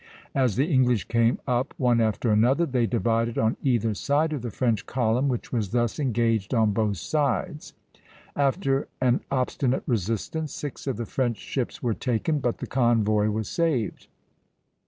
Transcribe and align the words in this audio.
As 0.33 0.55
the 0.55 0.65
English 0.65 1.03
came 1.07 1.37
up 1.45 1.75
one 1.77 2.01
after 2.01 2.31
another 2.31 2.65
they 2.65 2.87
divided 2.87 3.37
on 3.37 3.55
either 3.61 3.93
side 3.93 4.33
of 4.33 4.41
the 4.41 4.49
French 4.49 4.87
column, 4.87 5.27
which 5.27 5.53
was 5.53 5.69
thus 5.69 5.99
engaged 5.99 6.55
on 6.55 6.71
both 6.73 6.97
sides. 6.97 7.73
After 8.35 8.87
an 8.99 9.21
obstinate 9.29 9.83
resistance, 9.85 10.55
six 10.55 10.87
of 10.87 10.97
the 10.97 11.05
French 11.05 11.37
ships 11.37 11.83
were 11.83 11.93
taken, 11.93 12.39
but 12.39 12.57
the 12.57 12.65
convoy 12.65 13.29
was 13.29 13.47
saved. 13.47 14.07